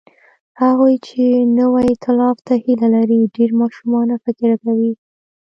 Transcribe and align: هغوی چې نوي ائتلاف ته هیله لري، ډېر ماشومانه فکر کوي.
هغوی 0.61 0.95
چې 1.07 1.21
نوي 1.59 1.83
ائتلاف 1.89 2.37
ته 2.47 2.53
هیله 2.65 2.87
لري، 2.95 3.21
ډېر 3.35 3.49
ماشومانه 3.61 4.15
فکر 4.25 4.49
کوي. 4.63 4.91